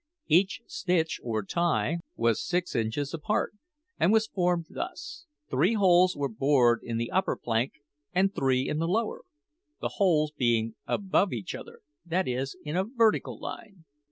[0.25, 3.53] Each stitch or tie was six inches apart,
[3.99, 7.73] and was formed thus: Three holes were bored in the upper plank
[8.11, 9.21] and three in the lower,
[9.79, 13.85] the holes being above each other that is, in a vertical line.